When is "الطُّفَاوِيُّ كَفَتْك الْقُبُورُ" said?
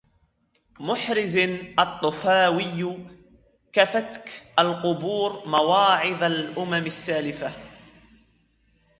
1.79-5.43